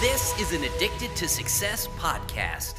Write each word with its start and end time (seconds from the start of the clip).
This 0.00 0.38
is 0.38 0.52
an 0.52 0.62
Addicted 0.62 1.16
to 1.16 1.26
Success 1.26 1.88
podcast. 1.96 2.74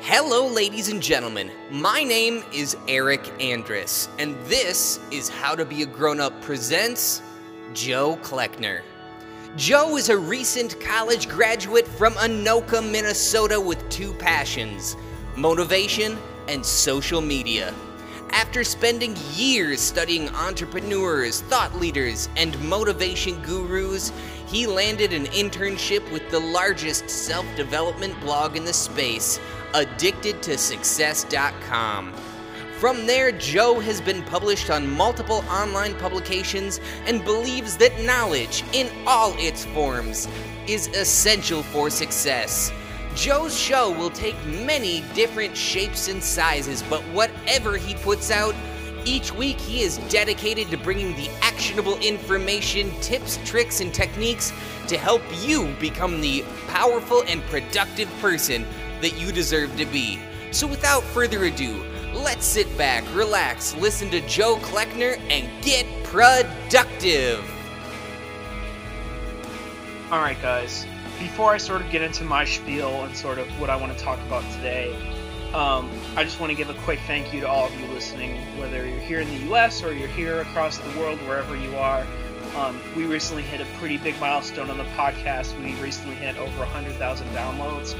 Hello, 0.00 0.46
ladies 0.46 0.88
and 0.88 1.02
gentlemen. 1.02 1.50
My 1.70 2.02
name 2.02 2.42
is 2.54 2.74
Eric 2.88 3.30
Andrus, 3.38 4.08
and 4.18 4.34
this 4.46 4.98
is 5.10 5.28
How 5.28 5.54
to 5.54 5.66
Be 5.66 5.82
a 5.82 5.86
Grown 5.86 6.20
Up 6.20 6.40
presents 6.40 7.20
Joe 7.74 8.16
Kleckner. 8.22 8.80
Joe 9.56 9.98
is 9.98 10.08
a 10.08 10.16
recent 10.16 10.80
college 10.80 11.28
graduate 11.28 11.86
from 11.86 12.14
Anoka, 12.14 12.82
Minnesota 12.82 13.60
with 13.60 13.86
two 13.90 14.14
passions 14.14 14.96
motivation 15.36 16.16
and 16.48 16.64
social 16.64 17.20
media. 17.20 17.74
After 18.30 18.64
spending 18.64 19.14
years 19.34 19.80
studying 19.80 20.28
entrepreneurs, 20.30 21.42
thought 21.42 21.76
leaders, 21.76 22.28
and 22.36 22.58
motivation 22.68 23.40
gurus, 23.42 24.10
he 24.46 24.66
landed 24.66 25.12
an 25.12 25.26
internship 25.26 26.10
with 26.12 26.28
the 26.30 26.40
largest 26.40 27.10
self 27.10 27.44
development 27.56 28.18
blog 28.20 28.56
in 28.56 28.64
the 28.64 28.72
space, 28.72 29.38
addictedtosuccess.com. 29.72 32.14
From 32.78 33.06
there, 33.06 33.32
Joe 33.32 33.80
has 33.80 34.00
been 34.00 34.22
published 34.22 34.70
on 34.70 34.88
multiple 34.88 35.44
online 35.50 35.96
publications 35.96 36.80
and 37.06 37.24
believes 37.24 37.76
that 37.78 38.00
knowledge, 38.02 38.62
in 38.72 38.88
all 39.06 39.34
its 39.36 39.64
forms, 39.64 40.28
is 40.68 40.86
essential 40.88 41.62
for 41.64 41.90
success. 41.90 42.70
Joe's 43.18 43.58
show 43.58 43.90
will 43.90 44.10
take 44.10 44.36
many 44.46 45.02
different 45.12 45.56
shapes 45.56 46.06
and 46.06 46.22
sizes, 46.22 46.84
but 46.84 47.02
whatever 47.06 47.76
he 47.76 47.94
puts 47.94 48.30
out, 48.30 48.54
each 49.04 49.34
week 49.34 49.58
he 49.58 49.82
is 49.82 49.98
dedicated 50.08 50.70
to 50.70 50.76
bringing 50.76 51.16
the 51.16 51.28
actionable 51.42 51.98
information, 51.98 52.92
tips, 53.00 53.40
tricks, 53.44 53.80
and 53.80 53.92
techniques 53.92 54.52
to 54.86 54.96
help 54.96 55.20
you 55.40 55.74
become 55.80 56.20
the 56.20 56.44
powerful 56.68 57.24
and 57.26 57.42
productive 57.46 58.08
person 58.20 58.64
that 59.00 59.18
you 59.18 59.32
deserve 59.32 59.76
to 59.78 59.86
be. 59.86 60.20
So 60.52 60.68
without 60.68 61.02
further 61.02 61.42
ado, 61.42 61.84
let's 62.14 62.46
sit 62.46 62.78
back, 62.78 63.02
relax, 63.16 63.74
listen 63.74 64.10
to 64.10 64.20
Joe 64.28 64.58
Kleckner, 64.58 65.18
and 65.28 65.50
get 65.64 65.86
productive. 66.04 67.44
All 70.12 70.20
right, 70.20 70.40
guys. 70.40 70.86
Before 71.18 71.52
I 71.52 71.58
sort 71.58 71.80
of 71.80 71.90
get 71.90 72.02
into 72.02 72.24
my 72.24 72.44
spiel 72.44 73.04
and 73.04 73.16
sort 73.16 73.38
of 73.38 73.48
what 73.60 73.70
I 73.70 73.76
want 73.76 73.96
to 73.96 74.04
talk 74.04 74.20
about 74.20 74.44
today, 74.52 74.94
um, 75.52 75.90
I 76.14 76.24
just 76.24 76.38
want 76.38 76.50
to 76.52 76.56
give 76.56 76.70
a 76.70 76.74
quick 76.82 77.00
thank 77.06 77.32
you 77.32 77.40
to 77.40 77.48
all 77.48 77.66
of 77.66 77.80
you 77.80 77.86
listening, 77.86 78.36
whether 78.58 78.86
you're 78.86 79.00
here 79.00 79.20
in 79.20 79.28
the 79.28 79.52
US 79.52 79.82
or 79.82 79.92
you're 79.92 80.08
here 80.08 80.40
across 80.42 80.78
the 80.78 80.98
world, 80.98 81.18
wherever 81.20 81.56
you 81.56 81.74
are. 81.76 82.06
Um, 82.56 82.78
we 82.96 83.04
recently 83.04 83.42
hit 83.42 83.60
a 83.60 83.64
pretty 83.78 83.96
big 83.96 84.18
milestone 84.20 84.70
on 84.70 84.78
the 84.78 84.84
podcast. 84.84 85.58
We 85.62 85.74
recently 85.82 86.16
hit 86.16 86.36
over 86.36 86.58
100,000 86.58 87.28
downloads 87.28 87.94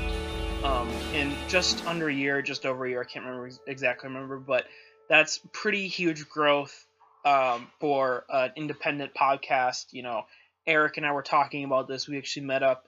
um, 0.65 0.89
in 1.15 1.33
just 1.49 1.87
under 1.87 2.09
a 2.09 2.15
year, 2.15 2.43
just 2.43 2.67
over 2.67 2.87
a 2.87 2.91
year. 2.91 3.01
I 3.01 3.05
can't 3.05 3.25
remember 3.25 3.51
exactly 3.67 4.09
remember, 4.09 4.39
but 4.39 4.65
that's 5.09 5.41
pretty 5.53 5.89
huge 5.89 6.29
growth 6.29 6.87
um, 7.25 7.69
for 7.81 8.25
an 8.29 8.53
independent 8.57 9.15
podcast. 9.15 9.87
You 9.93 10.03
know, 10.03 10.27
Eric 10.67 10.97
and 10.99 11.07
I 11.07 11.13
were 11.13 11.23
talking 11.23 11.65
about 11.65 11.89
this. 11.89 12.09
We 12.09 12.19
actually 12.19 12.47
met 12.47 12.63
up 12.63 12.88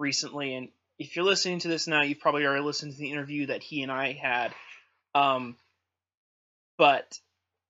recently, 0.00 0.54
and 0.54 0.68
if 0.98 1.16
you're 1.16 1.24
listening 1.24 1.60
to 1.60 1.68
this 1.68 1.86
now, 1.86 2.02
you've 2.02 2.20
probably 2.20 2.44
already 2.44 2.62
listened 2.62 2.92
to 2.92 2.98
the 2.98 3.10
interview 3.10 3.46
that 3.46 3.62
he 3.62 3.82
and 3.82 3.92
I 3.92 4.12
had. 4.12 4.52
Um, 5.14 5.56
but 6.76 7.18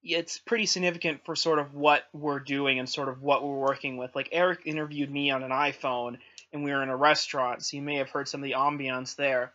it's 0.03 0.39
pretty 0.39 0.65
significant 0.65 1.25
for 1.25 1.35
sort 1.35 1.59
of 1.59 1.73
what 1.73 2.03
we're 2.13 2.39
doing 2.39 2.79
and 2.79 2.89
sort 2.89 3.09
of 3.09 3.21
what 3.21 3.43
we're 3.43 3.59
working 3.59 3.97
with. 3.97 4.15
Like 4.15 4.29
Eric 4.31 4.61
interviewed 4.65 5.11
me 5.11 5.31
on 5.31 5.43
an 5.43 5.51
iPhone 5.51 6.17
and 6.51 6.63
we 6.63 6.71
were 6.71 6.83
in 6.83 6.89
a 6.89 6.97
restaurant, 6.97 7.63
so 7.63 7.77
you 7.77 7.83
may 7.83 7.97
have 7.97 8.09
heard 8.09 8.27
some 8.27 8.41
of 8.41 8.45
the 8.45 8.55
ambiance 8.55 9.15
there. 9.15 9.53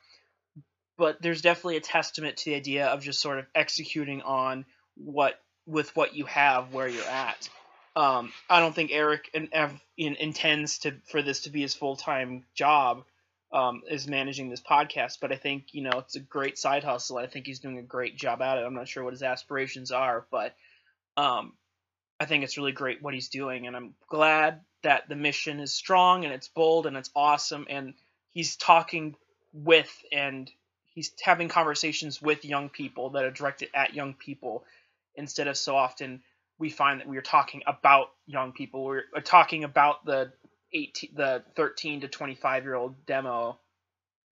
But 0.97 1.21
there's 1.21 1.43
definitely 1.43 1.77
a 1.77 1.81
testament 1.81 2.39
to 2.39 2.51
the 2.51 2.57
idea 2.57 2.87
of 2.87 3.03
just 3.03 3.21
sort 3.21 3.39
of 3.39 3.47
executing 3.55 4.23
on 4.23 4.65
what 4.95 5.39
with 5.67 5.95
what 5.97 6.15
you 6.15 6.25
have 6.27 6.73
where 6.73 6.89
you're 6.89 7.05
at. 7.05 7.49
Um, 7.97 8.31
I 8.51 8.61
don't 8.61 8.75
think 8.75 8.91
Eric 8.93 9.31
in, 9.33 9.49
in, 9.97 10.17
intends 10.17 10.79
to 10.81 10.95
for 11.07 11.23
this 11.23 11.41
to 11.43 11.51
be 11.51 11.63
his 11.63 11.75
full 11.75 11.97
time 11.97 12.45
job 12.55 13.05
um, 13.53 13.83
is 13.91 14.07
managing 14.07 14.51
this 14.51 14.61
podcast, 14.61 15.19
but 15.21 15.33
I 15.33 15.37
think 15.37 15.73
you 15.73 15.83
know 15.83 15.99
it's 15.99 16.15
a 16.15 16.21
great 16.21 16.59
side 16.59 16.85
hustle. 16.85 17.17
I 17.17 17.27
think 17.27 17.47
he's 17.47 17.61
doing 17.61 17.79
a 17.79 17.83
great 17.83 18.17
job 18.17 18.43
at 18.43 18.59
it. 18.59 18.67
I'm 18.67 18.75
not 18.75 18.87
sure 18.87 19.03
what 19.03 19.15
his 19.15 19.23
aspirations 19.23 19.93
are, 19.93 20.27
but 20.31 20.55
um, 21.17 21.55
I 22.21 22.27
think 22.27 22.45
it's 22.45 22.59
really 22.59 22.73
great 22.73 23.03
what 23.03 23.15
he's 23.15 23.31
doing, 23.31 23.67
and 23.67 23.75
I'm 23.75 23.95
glad 24.09 24.61
that 24.83 25.09
the 25.09 25.17
mission 25.17 25.59
is 25.59 25.73
strong 25.73 26.25
and 26.25 26.35
it's 26.35 26.49
bold 26.49 26.87
and 26.87 26.99
it's 26.99 27.11
awesome, 27.17 27.67
and 27.71 27.95
he's 28.31 28.57
talking 28.57 29.17
with 29.55 29.91
and 30.13 30.51
he's 30.85 31.13
having 31.23 31.49
conversations 31.49 32.21
with 32.21 32.45
young 32.45 32.69
people 32.69 33.11
that 33.11 33.25
are 33.25 33.31
directed 33.31 33.71
at 33.75 33.95
young 33.95 34.13
people 34.13 34.65
instead 35.15 35.49
of 35.49 35.57
so 35.57 35.75
often 35.75 36.21
we 36.59 36.71
find 36.71 37.01
that 37.01 37.09
we 37.09 37.19
are 37.19 37.23
talking 37.23 37.63
about 37.67 38.09
young 38.27 38.53
people. 38.53 38.85
We're 38.85 39.03
talking 39.25 39.65
about 39.65 40.05
the 40.05 40.33
18, 40.73 41.11
the 41.15 41.43
13 41.55 42.03
to 42.03 42.09
25 42.09 42.65
year 42.65 42.75
old 42.75 43.07
demo 43.07 43.59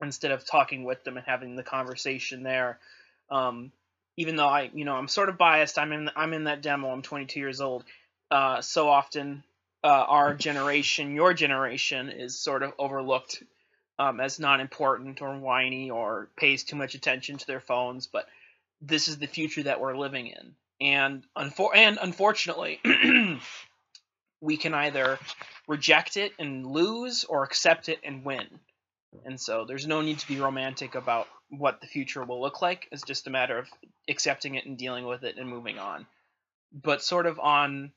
instead 0.03 0.31
of 0.31 0.45
talking 0.45 0.85
with 0.85 1.05
them 1.05 1.17
and 1.17 1.27
having 1.27 1.57
the 1.57 1.62
conversation 1.62 2.43
there. 2.43 2.79
Um, 3.31 3.73
even 4.17 4.37
though 4.37 4.49
I, 4.49 4.71
you 4.75 4.85
know, 4.85 4.95
I'm 4.95 5.09
sort 5.09 5.29
of 5.29 5.39
biased. 5.39 5.79
I'm 5.79 5.93
in, 5.93 6.11
I'm 6.15 6.33
in 6.33 6.45
that 6.45 6.62
demo. 6.62 6.91
I'm 6.91 7.03
22 7.03 7.41
years 7.41 7.61
old. 7.61 7.85
Uh, 8.31 8.61
so 8.61 8.89
often, 8.89 9.43
uh, 9.83 9.87
our 9.87 10.35
generation, 10.35 11.15
your 11.15 11.35
generation, 11.35 12.09
is 12.09 12.39
sort 12.39 12.62
of 12.62 12.73
overlooked 12.79 13.43
um, 13.99 14.21
as 14.21 14.41
not 14.41 14.61
important 14.61 15.21
or 15.21 15.37
whiny 15.39 15.91
or 15.91 16.29
pays 16.37 16.65
too 16.65 16.77
much 16.77 16.95
attention 16.95 17.39
to 17.39 17.47
their 17.47 17.61
phones. 17.61 18.06
But 18.06 18.27
this 18.81 19.09
is 19.09 19.19
the 19.19 19.27
future 19.27 19.65
that 19.65 19.81
we're 19.81 19.97
living 19.97 20.29
in, 20.29 20.55
and 20.81 21.25
unfor- 21.37 21.75
and 21.75 21.99
unfortunately, 22.01 22.81
we 24.41 24.57
can 24.57 24.75
either 24.75 25.19
reject 25.67 26.17
it 26.17 26.33
and 26.39 26.67
lose 26.67 27.25
or 27.25 27.45
accept 27.45 27.89
it 27.89 28.01
and 28.05 28.25
win. 28.25 28.47
And 29.25 29.41
so 29.41 29.65
there's 29.65 29.87
no 29.87 30.01
need 30.01 30.19
to 30.19 30.29
be 30.29 30.41
romantic 30.41 30.95
about 30.95 31.29
what 31.49 31.81
the 31.81 31.87
future 31.87 32.25
will 32.25 32.41
look 32.41 32.61
like. 32.61 32.89
It's 32.91 33.03
just 33.03 33.27
a 33.27 33.31
matter 33.31 33.59
of 33.59 33.69
accepting 34.09 34.57
it 34.57 34.67
and 34.67 34.77
dealing 34.77 35.07
with 35.07 35.23
it 35.23 35.37
and 35.39 35.49
moving 35.49 35.79
on. 35.79 36.06
But 36.73 37.03
sort 37.03 37.27
of 37.27 37.38
on 37.38 37.93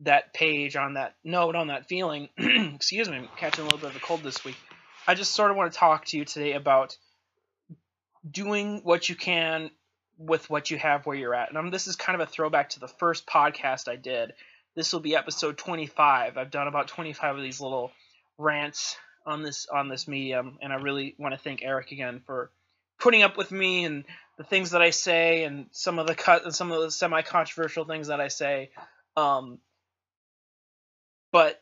that 0.00 0.32
page, 0.32 0.76
on 0.76 0.94
that 0.94 1.14
note, 1.22 1.54
on 1.54 1.68
that 1.68 1.88
feeling, 1.88 2.28
excuse 2.38 3.08
me, 3.08 3.16
I'm 3.16 3.28
catching 3.36 3.62
a 3.62 3.64
little 3.64 3.78
bit 3.78 3.90
of 3.90 3.96
a 3.96 4.00
cold 4.00 4.22
this 4.22 4.44
week. 4.44 4.56
I 5.06 5.14
just 5.14 5.34
sort 5.34 5.50
of 5.50 5.56
want 5.56 5.72
to 5.72 5.78
talk 5.78 6.06
to 6.06 6.16
you 6.16 6.24
today 6.24 6.54
about 6.54 6.96
doing 8.28 8.80
what 8.82 9.08
you 9.08 9.14
can 9.14 9.70
with 10.18 10.48
what 10.48 10.70
you 10.70 10.78
have 10.78 11.06
where 11.06 11.16
you're 11.16 11.34
at. 11.34 11.48
And 11.48 11.58
I'm, 11.58 11.70
this 11.70 11.86
is 11.86 11.96
kind 11.96 12.20
of 12.20 12.26
a 12.26 12.30
throwback 12.30 12.70
to 12.70 12.80
the 12.80 12.88
first 12.88 13.26
podcast 13.26 13.88
I 13.88 13.96
did 13.96 14.32
this 14.76 14.92
will 14.92 15.00
be 15.00 15.16
episode 15.16 15.56
25. 15.58 16.36
I've 16.36 16.50
done 16.50 16.68
about 16.68 16.88
25 16.88 17.36
of 17.36 17.42
these 17.42 17.60
little 17.60 17.90
rants 18.38 18.96
on 19.24 19.42
this 19.42 19.66
on 19.72 19.88
this 19.88 20.06
medium, 20.06 20.58
and 20.60 20.72
I 20.72 20.76
really 20.76 21.16
want 21.18 21.34
to 21.34 21.40
thank 21.40 21.62
Eric 21.62 21.90
again 21.90 22.20
for 22.26 22.50
putting 23.00 23.22
up 23.22 23.36
with 23.36 23.50
me 23.50 23.84
and 23.84 24.04
the 24.36 24.44
things 24.44 24.70
that 24.70 24.82
I 24.82 24.90
say 24.90 25.44
and 25.44 25.66
some 25.72 25.98
of 25.98 26.06
the 26.06 26.14
cut 26.14 26.44
and 26.44 26.54
some 26.54 26.70
of 26.70 26.82
the 26.82 26.90
semi-controversial 26.90 27.86
things 27.86 28.08
that 28.08 28.20
I 28.20 28.28
say. 28.28 28.70
Um, 29.16 29.58
but 31.32 31.60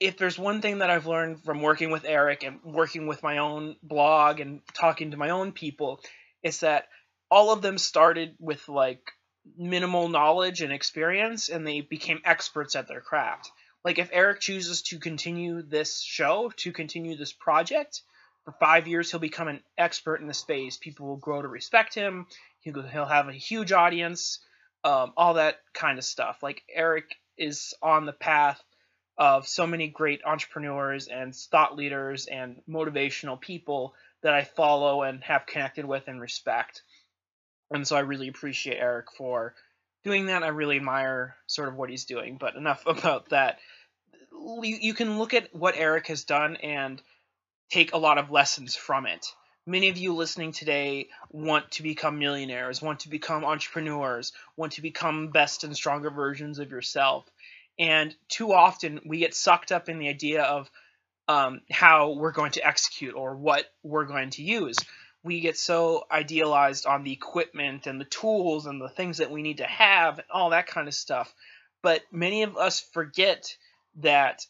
if 0.00 0.18
there's 0.18 0.38
one 0.38 0.60
thing 0.60 0.78
that 0.78 0.90
I've 0.90 1.06
learned 1.06 1.44
from 1.44 1.62
working 1.62 1.90
with 1.90 2.04
Eric 2.04 2.42
and 2.42 2.58
working 2.64 3.06
with 3.06 3.22
my 3.22 3.38
own 3.38 3.76
blog 3.82 4.40
and 4.40 4.60
talking 4.74 5.12
to 5.12 5.16
my 5.16 5.30
own 5.30 5.52
people, 5.52 6.00
it's 6.42 6.58
that 6.58 6.88
all 7.30 7.52
of 7.52 7.62
them 7.62 7.78
started 7.78 8.34
with 8.38 8.68
like 8.68 9.02
minimal 9.56 10.08
knowledge 10.08 10.60
and 10.60 10.72
experience 10.72 11.48
and 11.48 11.66
they 11.66 11.80
became 11.80 12.20
experts 12.24 12.74
at 12.74 12.88
their 12.88 13.00
craft. 13.00 13.50
Like 13.84 13.98
if 13.98 14.10
Eric 14.12 14.40
chooses 14.40 14.82
to 14.82 14.98
continue 14.98 15.62
this 15.62 16.02
show, 16.02 16.50
to 16.56 16.72
continue 16.72 17.16
this 17.16 17.32
project, 17.32 18.02
for 18.44 18.52
five 18.58 18.88
years 18.88 19.10
he'll 19.10 19.20
become 19.20 19.48
an 19.48 19.60
expert 19.78 20.20
in 20.20 20.26
the 20.26 20.34
space. 20.34 20.76
People 20.76 21.06
will 21.06 21.16
grow 21.16 21.40
to 21.40 21.48
respect 21.48 21.94
him. 21.94 22.26
He'll, 22.60 22.82
he'll 22.82 23.06
have 23.06 23.28
a 23.28 23.32
huge 23.32 23.72
audience, 23.72 24.40
um, 24.82 25.12
all 25.16 25.34
that 25.34 25.60
kind 25.72 25.98
of 25.98 26.04
stuff. 26.04 26.42
Like 26.42 26.62
Eric 26.72 27.14
is 27.36 27.74
on 27.82 28.06
the 28.06 28.12
path 28.12 28.62
of 29.18 29.46
so 29.48 29.66
many 29.66 29.88
great 29.88 30.20
entrepreneurs 30.24 31.08
and 31.08 31.34
thought 31.34 31.76
leaders 31.76 32.26
and 32.26 32.60
motivational 32.68 33.40
people 33.40 33.94
that 34.22 34.34
I 34.34 34.44
follow 34.44 35.02
and 35.02 35.22
have 35.24 35.46
connected 35.46 35.84
with 35.84 36.08
and 36.08 36.20
respect. 36.20 36.82
And 37.70 37.86
so 37.86 37.96
I 37.96 38.00
really 38.00 38.28
appreciate 38.28 38.78
Eric 38.78 39.06
for 39.16 39.54
doing 40.04 40.26
that. 40.26 40.42
I 40.42 40.48
really 40.48 40.76
admire 40.76 41.34
sort 41.46 41.68
of 41.68 41.74
what 41.74 41.90
he's 41.90 42.04
doing. 42.04 42.36
But 42.38 42.54
enough 42.56 42.82
about 42.86 43.30
that. 43.30 43.58
You, 44.62 44.94
can 44.94 45.18
look 45.18 45.34
at 45.34 45.54
what 45.54 45.74
Eric 45.76 46.06
has 46.08 46.24
done 46.24 46.56
and 46.56 47.02
take 47.70 47.92
a 47.92 47.98
lot 47.98 48.18
of 48.18 48.30
lessons 48.30 48.76
from 48.76 49.06
it. 49.06 49.26
Many 49.66 49.88
of 49.88 49.96
you 49.96 50.14
listening 50.14 50.52
today 50.52 51.08
want 51.30 51.72
to 51.72 51.82
become 51.82 52.20
millionaires, 52.20 52.80
want 52.80 53.00
to 53.00 53.08
become 53.08 53.44
entrepreneurs, 53.44 54.32
want 54.56 54.74
to 54.74 54.82
become 54.82 55.28
best 55.28 55.64
and 55.64 55.74
stronger 55.74 56.10
versions 56.10 56.60
of 56.60 56.70
yourself. 56.70 57.24
And 57.78 58.14
too 58.28 58.52
often 58.52 59.00
we 59.04 59.18
get 59.18 59.34
sucked 59.34 59.72
up 59.72 59.88
in 59.88 59.98
the 59.98 60.08
idea 60.08 60.44
of 60.44 60.70
um, 61.28 61.62
how 61.70 62.12
we're 62.12 62.30
going 62.30 62.52
to 62.52 62.64
execute 62.64 63.14
or 63.14 63.34
what 63.34 63.64
we're 63.82 64.04
going 64.04 64.30
to 64.30 64.42
use. 64.42 64.76
We 65.22 65.40
get 65.40 65.58
so 65.58 66.04
idealized 66.10 66.86
on 66.86 67.02
the 67.02 67.12
equipment 67.12 67.86
and 67.86 68.00
the 68.00 68.04
tools 68.04 68.66
and 68.66 68.80
the 68.80 68.88
things 68.88 69.18
that 69.18 69.30
we 69.30 69.42
need 69.42 69.58
to 69.58 69.64
have 69.64 70.18
and 70.18 70.28
all 70.30 70.50
that 70.50 70.68
kind 70.68 70.86
of 70.86 70.94
stuff. 70.94 71.34
But 71.82 72.02
many 72.12 72.42
of 72.42 72.56
us 72.56 72.80
forget 72.80 73.56
that 73.96 74.46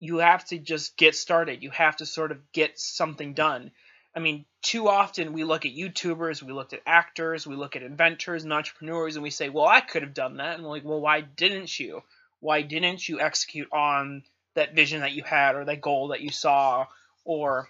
you 0.00 0.18
have 0.18 0.44
to 0.46 0.58
just 0.58 0.96
get 0.96 1.14
started. 1.14 1.62
You 1.62 1.70
have 1.70 1.96
to 1.96 2.06
sort 2.06 2.32
of 2.32 2.52
get 2.52 2.78
something 2.78 3.34
done. 3.34 3.70
I 4.14 4.20
mean, 4.20 4.44
too 4.60 4.88
often 4.88 5.32
we 5.32 5.44
look 5.44 5.64
at 5.64 5.74
YouTubers, 5.74 6.42
we 6.42 6.52
look 6.52 6.72
at 6.72 6.82
actors, 6.84 7.46
we 7.46 7.56
look 7.56 7.76
at 7.76 7.82
inventors 7.82 8.44
and 8.44 8.52
entrepreneurs, 8.52 9.16
and 9.16 9.22
we 9.22 9.30
say, 9.30 9.48
well, 9.48 9.66
I 9.66 9.80
could 9.80 10.02
have 10.02 10.12
done 10.12 10.36
that. 10.38 10.56
And 10.56 10.64
we're 10.64 10.70
like, 10.70 10.84
well, 10.84 11.00
why 11.00 11.20
didn't 11.20 11.78
you? 11.78 12.02
Why 12.40 12.62
didn't 12.62 13.08
you 13.08 13.20
execute 13.20 13.72
on 13.72 14.24
that 14.54 14.74
vision 14.74 15.00
that 15.00 15.12
you 15.12 15.22
had 15.22 15.54
or 15.54 15.64
that 15.64 15.80
goal 15.80 16.08
that 16.08 16.20
you 16.20 16.30
saw 16.30 16.86
or 17.24 17.68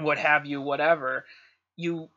what 0.00 0.18
have 0.18 0.46
you, 0.46 0.60
whatever? 0.60 1.24
You 1.76 2.08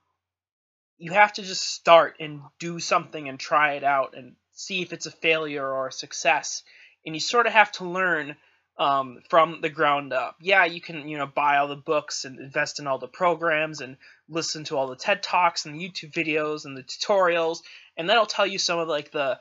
you 0.97 1.11
have 1.13 1.33
to 1.33 1.41
just 1.41 1.63
start 1.63 2.17
and 2.19 2.41
do 2.59 2.79
something 2.79 3.27
and 3.27 3.39
try 3.39 3.73
it 3.73 3.83
out 3.83 4.13
and 4.15 4.35
see 4.51 4.83
if 4.83 4.93
it's 4.93 5.07
a 5.07 5.11
failure 5.11 5.67
or 5.67 5.87
a 5.87 5.91
success. 5.91 6.61
And 7.05 7.15
you 7.15 7.19
sort 7.19 7.47
of 7.47 7.53
have 7.53 7.71
to 7.73 7.85
learn 7.85 8.35
um, 8.77 9.21
from 9.29 9.61
the 9.61 9.69
ground 9.69 10.13
up. 10.13 10.35
Yeah, 10.41 10.65
you 10.65 10.79
can 10.79 11.07
you 11.07 11.17
know 11.17 11.25
buy 11.25 11.57
all 11.57 11.67
the 11.67 11.75
books 11.75 12.23
and 12.25 12.39
invest 12.39 12.79
in 12.79 12.85
all 12.85 12.99
the 12.99 13.07
programs 13.07 13.81
and 13.81 13.97
listen 14.29 14.63
to 14.65 14.77
all 14.77 14.87
the 14.87 14.95
TED 14.95 15.23
talks 15.23 15.65
and 15.65 15.75
the 15.75 15.83
YouTube 15.83 16.13
videos 16.13 16.65
and 16.65 16.77
the 16.77 16.83
tutorials, 16.83 17.59
and 17.97 18.09
that'll 18.09 18.25
tell 18.27 18.47
you 18.47 18.59
some 18.59 18.79
of 18.79 18.87
like 18.87 19.11
the 19.11 19.39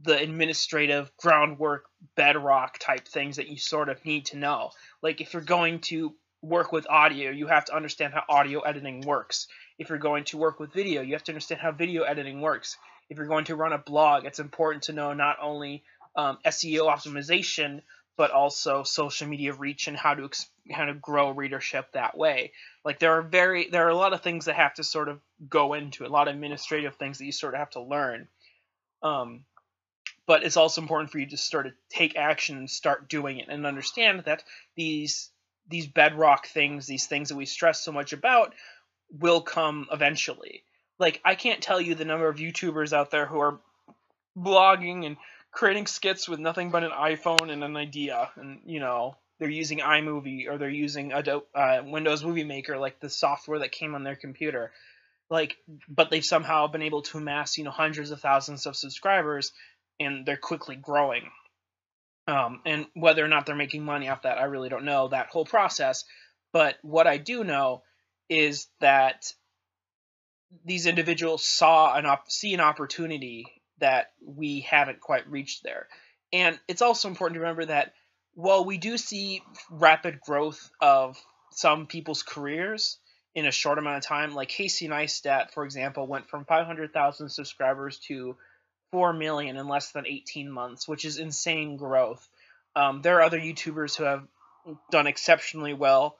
the 0.00 0.16
administrative 0.16 1.10
groundwork 1.16 1.86
bedrock 2.14 2.78
type 2.78 3.06
things 3.08 3.36
that 3.36 3.48
you 3.48 3.56
sort 3.56 3.88
of 3.88 4.04
need 4.04 4.26
to 4.26 4.36
know. 4.36 4.70
Like 5.02 5.20
if 5.20 5.32
you're 5.32 5.42
going 5.42 5.80
to 5.80 6.14
work 6.42 6.72
with 6.72 6.88
audio, 6.88 7.30
you 7.30 7.46
have 7.46 7.64
to 7.66 7.74
understand 7.74 8.14
how 8.14 8.22
audio 8.28 8.60
editing 8.60 9.00
works. 9.00 9.48
If 9.78 9.88
you're 9.88 9.98
going 9.98 10.24
to 10.24 10.38
work 10.38 10.60
with 10.60 10.72
video, 10.72 11.02
you 11.02 11.14
have 11.14 11.24
to 11.24 11.32
understand 11.32 11.60
how 11.60 11.72
video 11.72 12.02
editing 12.02 12.40
works. 12.40 12.76
If 13.10 13.16
you're 13.16 13.26
going 13.26 13.46
to 13.46 13.56
run 13.56 13.72
a 13.72 13.78
blog, 13.78 14.24
it's 14.24 14.38
important 14.38 14.84
to 14.84 14.92
know 14.92 15.14
not 15.14 15.38
only 15.40 15.82
um, 16.14 16.38
SEO 16.44 16.92
optimization, 16.92 17.82
but 18.16 18.32
also 18.32 18.82
social 18.82 19.28
media 19.28 19.52
reach 19.52 19.86
and 19.86 19.96
how 19.96 20.14
to 20.14 20.28
how 20.70 20.84
to 20.84 20.94
grow 20.94 21.30
readership 21.30 21.92
that 21.92 22.18
way. 22.18 22.52
Like 22.84 22.98
there 22.98 23.12
are 23.12 23.22
very 23.22 23.70
there 23.70 23.86
are 23.86 23.90
a 23.90 23.96
lot 23.96 24.12
of 24.12 24.22
things 24.22 24.46
that 24.46 24.56
have 24.56 24.74
to 24.74 24.84
sort 24.84 25.08
of 25.08 25.20
go 25.48 25.74
into 25.74 26.04
a 26.04 26.08
lot 26.08 26.26
of 26.26 26.34
administrative 26.34 26.96
things 26.96 27.18
that 27.18 27.24
you 27.24 27.32
sort 27.32 27.54
of 27.54 27.60
have 27.60 27.70
to 27.70 27.80
learn. 27.80 28.26
Um, 29.02 29.44
but 30.26 30.42
it's 30.42 30.56
also 30.56 30.82
important 30.82 31.10
for 31.10 31.18
you 31.20 31.26
to 31.26 31.36
sort 31.36 31.66
of 31.66 31.72
take 31.88 32.16
action 32.16 32.58
and 32.58 32.68
start 32.68 33.08
doing 33.08 33.38
it 33.38 33.48
and 33.48 33.64
understand 33.64 34.24
that 34.24 34.42
these 34.76 35.30
these 35.68 35.86
bedrock 35.86 36.46
things, 36.46 36.86
these 36.86 37.06
things 37.06 37.28
that 37.28 37.36
we 37.36 37.46
stress 37.46 37.82
so 37.82 37.92
much 37.92 38.12
about, 38.12 38.54
will 39.10 39.40
come 39.40 39.86
eventually. 39.92 40.62
Like 40.98 41.20
I 41.24 41.34
can't 41.34 41.62
tell 41.62 41.80
you 41.80 41.94
the 41.94 42.04
number 42.04 42.28
of 42.28 42.36
YouTubers 42.36 42.92
out 42.92 43.10
there 43.10 43.26
who 43.26 43.38
are 43.40 43.60
blogging 44.36 45.06
and 45.06 45.16
creating 45.50 45.86
skits 45.86 46.28
with 46.28 46.40
nothing 46.40 46.70
but 46.70 46.84
an 46.84 46.90
iPhone 46.90 47.50
and 47.50 47.62
an 47.64 47.76
idea, 47.76 48.30
and 48.36 48.60
you 48.64 48.80
know 48.80 49.16
they're 49.38 49.48
using 49.48 49.78
iMovie 49.78 50.48
or 50.48 50.58
they're 50.58 50.68
using 50.68 51.12
Adobe, 51.12 51.46
uh, 51.54 51.82
Windows 51.84 52.24
Movie 52.24 52.44
Maker, 52.44 52.78
like 52.78 53.00
the 53.00 53.10
software 53.10 53.60
that 53.60 53.72
came 53.72 53.94
on 53.94 54.02
their 54.02 54.16
computer. 54.16 54.72
Like, 55.30 55.56
but 55.88 56.10
they've 56.10 56.24
somehow 56.24 56.68
been 56.68 56.82
able 56.82 57.02
to 57.02 57.18
amass 57.18 57.58
you 57.58 57.64
know 57.64 57.70
hundreds 57.70 58.10
of 58.10 58.20
thousands 58.20 58.66
of 58.66 58.76
subscribers, 58.76 59.52
and 60.00 60.26
they're 60.26 60.36
quickly 60.36 60.76
growing. 60.76 61.30
Um, 62.28 62.60
and 62.66 62.86
whether 62.94 63.24
or 63.24 63.28
not 63.28 63.46
they're 63.46 63.56
making 63.56 63.82
money 63.82 64.08
off 64.10 64.22
that, 64.22 64.36
I 64.36 64.44
really 64.44 64.68
don't 64.68 64.84
know 64.84 65.08
that 65.08 65.28
whole 65.28 65.46
process. 65.46 66.04
But 66.52 66.76
what 66.82 67.06
I 67.06 67.16
do 67.16 67.42
know 67.42 67.82
is 68.28 68.68
that 68.80 69.32
these 70.64 70.84
individuals 70.86 71.42
saw 71.42 71.94
an 71.96 72.04
op- 72.04 72.30
see 72.30 72.52
an 72.52 72.60
opportunity 72.60 73.46
that 73.78 74.12
we 74.22 74.60
haven't 74.60 75.00
quite 75.00 75.30
reached 75.30 75.62
there. 75.62 75.88
And 76.30 76.60
it's 76.68 76.82
also 76.82 77.08
important 77.08 77.36
to 77.36 77.40
remember 77.40 77.64
that 77.66 77.94
while 78.34 78.64
we 78.64 78.76
do 78.76 78.98
see 78.98 79.42
rapid 79.70 80.20
growth 80.20 80.70
of 80.80 81.16
some 81.52 81.86
people's 81.86 82.22
careers 82.22 82.98
in 83.34 83.46
a 83.46 83.50
short 83.50 83.78
amount 83.78 83.96
of 83.96 84.04
time, 84.04 84.34
like 84.34 84.50
Casey 84.50 84.86
Neistat, 84.86 85.52
for 85.52 85.64
example, 85.64 86.06
went 86.06 86.28
from 86.28 86.44
500,000 86.44 87.30
subscribers 87.30 87.98
to 88.08 88.36
4 88.92 89.12
million 89.12 89.56
in 89.56 89.68
less 89.68 89.92
than 89.92 90.06
18 90.06 90.50
months, 90.50 90.88
which 90.88 91.04
is 91.04 91.18
insane 91.18 91.76
growth. 91.76 92.26
Um, 92.74 93.02
there 93.02 93.18
are 93.18 93.22
other 93.22 93.40
YouTubers 93.40 93.96
who 93.96 94.04
have 94.04 94.26
done 94.90 95.06
exceptionally 95.06 95.74
well 95.74 96.16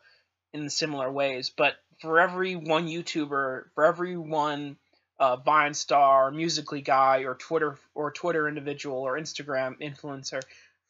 in 0.52 0.70
similar 0.70 1.10
ways, 1.10 1.50
but 1.56 1.74
for 2.00 2.20
every 2.20 2.56
one 2.56 2.86
YouTuber, 2.86 3.64
for 3.74 3.84
every 3.84 4.16
one 4.16 4.76
uh, 5.18 5.36
Vine 5.36 5.74
star, 5.74 6.30
Musical.ly 6.30 6.80
guy, 6.80 7.24
or 7.24 7.34
Twitter 7.34 7.76
or 7.94 8.12
Twitter 8.12 8.48
individual 8.48 8.98
or 8.98 9.18
Instagram 9.18 9.80
influencer, 9.80 10.42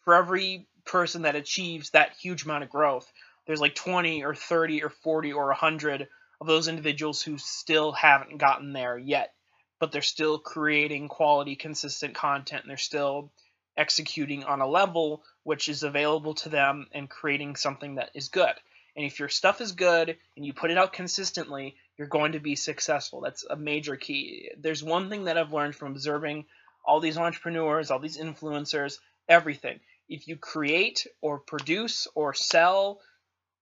for 0.05 0.15
every 0.15 0.67
person 0.85 1.23
that 1.23 1.37
achieves 1.37 1.91
that 1.91 2.13
huge 2.21 2.45
amount 2.45 2.65
of 2.65 2.71
growth, 2.71 3.11
there's 3.47 3.61
like 3.61 3.75
20 3.75 4.25
or 4.25 4.35
30 4.35 4.83
or 4.83 4.91
40 4.91 5.33
or 5.33 5.47
100 5.47 6.09
of 6.41 6.47
those 6.47 6.69
individuals 6.69 7.23
who 7.23 7.39
still 7.39 7.93
haven't 7.93 8.39
gotten 8.39 8.73
there 8.73 8.99
yet, 8.99 9.33
but 9.81 9.93
they're 9.93 10.03
still 10.03 10.39
creating 10.39 11.09
quality, 11.09 11.57
consistent 11.57 12.15
content, 12.15 12.63
and 12.63 12.71
they're 12.71 12.77
still 12.77 13.31
executing 13.77 14.45
on 14.45 14.61
a 14.61 14.67
level 14.67 15.23
which 15.45 15.69
is 15.69 15.83
available 15.83 16.35
to 16.35 16.49
them 16.49 16.87
and 16.93 17.09
creating 17.09 17.57
something 17.57 17.95
that 17.95 18.11
is 18.15 18.29
good. 18.29 18.53
And 18.97 19.07
if 19.07 19.21
your 19.21 19.29
stuff 19.29 19.61
is 19.61 19.73
good 19.73 20.17
and 20.37 20.45
you 20.45 20.53
put 20.53 20.73
it 20.73 20.79
out 20.79 20.93
consistently, 20.93 21.77
you're 21.97 22.09
going 22.09 22.33
to 22.33 22.41
be 22.41 22.57
successful. 22.57 23.21
That's 23.21 23.45
a 23.49 23.57
major 23.57 23.97
key. 23.97 24.51
There's 24.59 24.83
one 24.83 25.09
thing 25.09 25.25
that 25.25 25.39
I've 25.39 25.53
learned 25.53 25.77
from 25.77 25.93
observing 25.93 26.47
all 26.85 26.99
these 26.99 27.19
entrepreneurs, 27.19 27.91
all 27.91 28.01
these 28.01 28.19
influencers, 28.19 28.99
everything. 29.29 29.79
If 30.09 30.27
you 30.27 30.37
create 30.37 31.07
or 31.21 31.39
produce 31.39 32.09
or 32.15 32.35
sell 32.35 33.01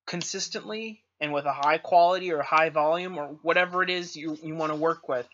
consistently 0.06 1.02
and 1.20 1.32
with 1.32 1.44
a 1.44 1.52
high 1.52 1.78
quality 1.78 2.32
or 2.32 2.40
high 2.42 2.70
volume 2.70 3.18
or 3.18 3.36
whatever 3.42 3.82
it 3.82 3.90
is 3.90 4.16
you, 4.16 4.38
you 4.42 4.54
want 4.54 4.72
to 4.72 4.76
work 4.76 5.08
with, 5.08 5.28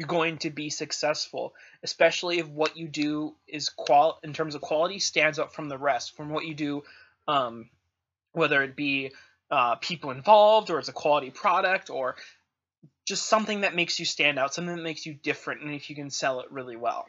you're 0.00 0.06
going 0.06 0.38
to 0.38 0.48
be 0.48 0.70
successful, 0.70 1.54
especially 1.82 2.38
if 2.38 2.48
what 2.48 2.78
you 2.78 2.88
do 2.88 3.34
is 3.46 3.68
qual 3.68 4.18
in 4.24 4.32
terms 4.32 4.54
of 4.54 4.62
quality 4.62 4.98
stands 4.98 5.38
out 5.38 5.52
from 5.52 5.68
the 5.68 5.76
rest, 5.76 6.16
from 6.16 6.30
what 6.30 6.46
you 6.46 6.54
do, 6.54 6.82
um, 7.28 7.68
whether 8.32 8.62
it 8.62 8.74
be 8.74 9.12
uh, 9.50 9.74
people 9.74 10.10
involved 10.10 10.70
or 10.70 10.78
it's 10.78 10.88
a 10.88 10.94
quality 10.94 11.28
product 11.28 11.90
or 11.90 12.16
just 13.04 13.26
something 13.26 13.60
that 13.60 13.74
makes 13.74 14.00
you 14.00 14.06
stand 14.06 14.38
out, 14.38 14.54
something 14.54 14.74
that 14.74 14.82
makes 14.82 15.04
you 15.04 15.12
different, 15.12 15.60
and 15.60 15.74
if 15.74 15.90
you 15.90 15.96
can 15.96 16.08
sell 16.08 16.40
it 16.40 16.50
really 16.50 16.76
well. 16.76 17.04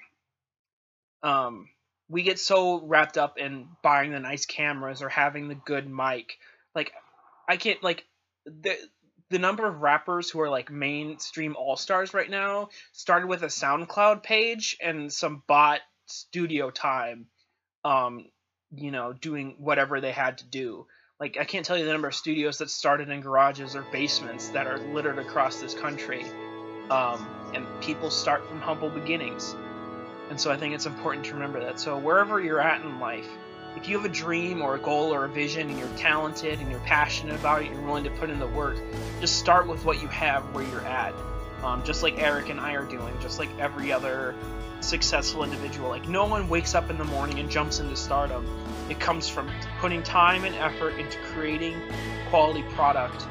Um, 1.23 1.69
we 2.09 2.23
get 2.23 2.39
so 2.39 2.81
wrapped 2.81 3.17
up 3.17 3.37
in 3.37 3.69
buying 3.81 4.11
the 4.11 4.19
nice 4.19 4.45
cameras 4.45 5.01
or 5.01 5.07
having 5.07 5.47
the 5.47 5.55
good 5.55 5.89
mic. 5.89 6.37
Like, 6.75 6.91
I 7.47 7.55
can't 7.55 7.81
like 7.81 8.03
the 8.45 8.75
the 9.31 9.39
number 9.39 9.65
of 9.65 9.81
rappers 9.81 10.29
who 10.29 10.41
are 10.41 10.49
like 10.49 10.69
mainstream 10.69 11.55
all 11.57 11.77
stars 11.77 12.13
right 12.13 12.29
now 12.29 12.69
started 12.91 13.27
with 13.27 13.41
a 13.41 13.47
SoundCloud 13.47 14.21
page 14.21 14.77
and 14.81 15.11
some 15.11 15.41
bot 15.47 15.79
studio 16.05 16.69
time. 16.69 17.27
Um, 17.83 18.25
you 18.73 18.91
know, 18.91 19.13
doing 19.13 19.55
whatever 19.57 19.99
they 19.99 20.11
had 20.11 20.37
to 20.37 20.45
do. 20.45 20.85
Like 21.19 21.37
I 21.39 21.45
can't 21.45 21.65
tell 21.65 21.77
you 21.77 21.85
the 21.85 21.91
number 21.91 22.07
of 22.07 22.15
studios 22.15 22.59
that 22.59 22.69
started 22.69 23.09
in 23.09 23.21
garages 23.21 23.75
or 23.75 23.83
basements 23.91 24.49
that 24.49 24.67
are 24.67 24.77
littered 24.93 25.19
across 25.19 25.59
this 25.59 25.73
country. 25.73 26.23
Um, 26.89 27.27
and 27.53 27.65
people 27.81 28.09
start 28.09 28.45
from 28.47 28.59
humble 28.59 28.89
beginnings. 28.89 29.55
And 30.29 30.39
so 30.39 30.51
I 30.51 30.57
think 30.57 30.73
it's 30.73 30.85
important 30.85 31.25
to 31.25 31.33
remember 31.33 31.59
that. 31.61 31.79
So 31.79 31.97
wherever 31.97 32.39
you're 32.39 32.61
at 32.61 32.81
in 32.81 32.99
life, 32.99 33.27
if 33.75 33.87
you 33.87 33.97
have 33.97 34.05
a 34.05 34.13
dream 34.13 34.61
or 34.61 34.75
a 34.75 34.79
goal 34.79 35.13
or 35.13 35.25
a 35.25 35.29
vision 35.29 35.69
and 35.69 35.79
you're 35.79 35.97
talented 35.97 36.59
and 36.59 36.69
you're 36.69 36.79
passionate 36.81 37.35
about 37.35 37.63
it, 37.63 37.71
you're 37.71 37.81
willing 37.81 38.03
to 38.03 38.09
put 38.11 38.29
in 38.29 38.39
the 38.39 38.47
work, 38.47 38.77
just 39.19 39.37
start 39.37 39.67
with 39.67 39.85
what 39.85 40.01
you 40.01 40.07
have 40.09 40.43
where 40.53 40.63
you're 40.65 40.85
at. 40.85 41.13
Um, 41.63 41.83
just 41.83 42.01
like 42.01 42.19
Eric 42.19 42.49
and 42.49 42.59
I 42.59 42.73
are 42.73 42.85
doing, 42.85 43.13
just 43.21 43.37
like 43.37 43.49
every 43.59 43.91
other 43.91 44.35
successful 44.81 45.43
individual. 45.43 45.89
Like 45.89 46.07
no 46.07 46.25
one 46.25 46.49
wakes 46.49 46.75
up 46.75 46.89
in 46.89 46.97
the 46.97 47.03
morning 47.05 47.39
and 47.39 47.49
jumps 47.49 47.79
into 47.79 47.95
stardom. 47.95 48.45
It 48.89 48.99
comes 48.99 49.29
from 49.29 49.49
putting 49.79 50.03
time 50.03 50.43
and 50.43 50.55
effort 50.55 50.97
into 50.97 51.17
creating 51.25 51.79
quality 52.29 52.63
product 52.73 53.27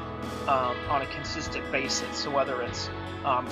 um, 0.47 0.75
on 0.89 1.01
a 1.01 1.05
consistent 1.07 1.69
basis. 1.71 2.17
So 2.17 2.31
whether 2.31 2.61
it's 2.61 2.89
um, 3.25 3.47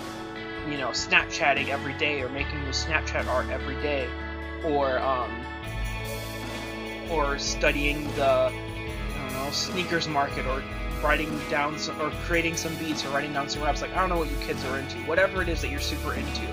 you 0.69 0.77
know 0.77 0.89
Snapchatting 0.89 1.67
every 1.67 1.93
day 1.93 2.21
or 2.21 2.29
making 2.29 2.63
new 2.63 2.69
Snapchat 2.69 3.27
art 3.27 3.49
every 3.49 3.75
day, 3.75 4.07
or 4.63 4.99
um, 4.99 5.31
or 7.09 7.39
studying 7.39 8.03
the 8.15 8.51
know 9.49 9.51
sneakers 9.51 10.07
market 10.07 10.45
or 10.45 10.63
writing 11.03 11.39
down 11.49 11.77
some, 11.79 11.99
or 12.01 12.11
creating 12.25 12.55
some 12.55 12.75
beats 12.75 13.05
or 13.05 13.09
writing 13.09 13.33
down 13.33 13.49
some 13.49 13.63
raps. 13.63 13.81
Like 13.81 13.91
I 13.91 13.99
don't 13.99 14.09
know 14.09 14.17
what 14.17 14.29
you 14.29 14.37
kids 14.37 14.63
are 14.65 14.79
into. 14.79 14.97
Whatever 14.99 15.41
it 15.41 15.49
is 15.49 15.61
that 15.61 15.69
you're 15.69 15.79
super 15.79 16.13
into, 16.13 16.45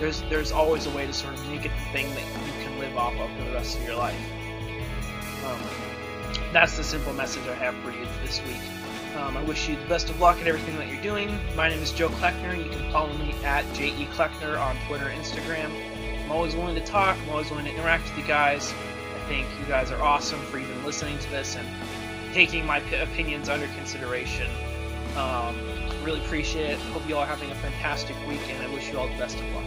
there's 0.00 0.22
there's 0.22 0.52
always 0.52 0.86
a 0.86 0.90
way 0.90 1.06
to 1.06 1.12
sort 1.12 1.34
of 1.34 1.48
make 1.48 1.64
it 1.64 1.70
the 1.70 1.92
thing 1.92 2.08
that 2.14 2.46
you 2.46 2.64
can 2.64 2.78
live 2.78 2.96
off 2.96 3.14
of 3.14 3.30
for 3.36 3.44
the 3.44 3.52
rest 3.52 3.78
of 3.78 3.84
your 3.84 3.96
life. 3.96 4.16
Um, 5.46 5.60
that's 6.52 6.76
the 6.76 6.84
simple 6.84 7.12
message 7.12 7.46
I 7.46 7.54
have 7.54 7.74
for 7.76 7.90
you 7.90 8.06
this 8.22 8.40
week. 8.46 8.60
Um, 9.16 9.36
I 9.36 9.44
wish 9.44 9.68
you 9.68 9.76
the 9.76 9.86
best 9.86 10.10
of 10.10 10.20
luck 10.20 10.40
at 10.40 10.48
everything 10.48 10.76
that 10.76 10.88
you're 10.88 11.02
doing. 11.02 11.38
My 11.54 11.68
name 11.68 11.80
is 11.80 11.92
Joe 11.92 12.08
Kleckner. 12.08 12.56
You 12.56 12.68
can 12.68 12.90
follow 12.90 13.12
me 13.16 13.32
at 13.44 13.64
JE 13.74 14.06
Kleckner 14.06 14.58
on 14.58 14.76
Twitter 14.88 15.06
Instagram. 15.06 15.70
I'm 16.24 16.32
always 16.32 16.56
willing 16.56 16.74
to 16.74 16.84
talk. 16.84 17.16
I'm 17.22 17.30
always 17.30 17.48
willing 17.50 17.66
to 17.66 17.70
interact 17.72 18.04
with 18.04 18.18
you 18.18 18.24
guys. 18.24 18.74
Think 19.28 19.46
you 19.58 19.64
guys 19.66 19.90
are 19.90 20.02
awesome 20.02 20.40
for 20.40 20.58
even 20.58 20.84
listening 20.84 21.18
to 21.18 21.30
this 21.30 21.56
and 21.56 21.66
taking 22.34 22.66
my 22.66 22.80
p- 22.80 22.96
opinions 22.96 23.48
under 23.48 23.66
consideration. 23.68 24.50
Um, 25.16 25.56
really 26.02 26.20
appreciate 26.20 26.70
it. 26.70 26.78
Hope 26.92 27.08
you 27.08 27.16
all 27.16 27.22
are 27.22 27.26
having 27.26 27.50
a 27.50 27.54
fantastic 27.54 28.16
week, 28.28 28.42
and 28.50 28.62
I 28.62 28.72
wish 28.74 28.90
you 28.90 28.98
all 28.98 29.08
the 29.08 29.16
best 29.16 29.38
of 29.38 29.54
luck. 29.54 29.64